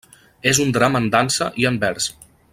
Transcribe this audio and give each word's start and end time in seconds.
És 0.51 0.61
un 0.63 0.71
drama 0.77 1.03
en 1.03 1.11
dansa 1.17 1.51
i 1.65 1.69
en 1.73 1.79
vers. 1.85 2.09